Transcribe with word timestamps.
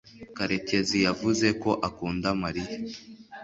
karekezi 0.35 0.97
yavuze 1.05 1.47
ko 1.61 1.71
akunda 1.87 2.29
mariya 2.43 2.75